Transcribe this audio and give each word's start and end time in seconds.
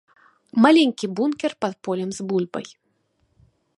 Маленькі 0.65 1.09
бункер 1.19 1.51
пад 1.65 1.73
полем 1.89 2.09
з 2.21 2.29
бульбай. 2.33 2.67